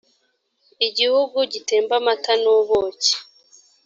[0.87, 3.13] igihugu gitemba amata n’ubuki,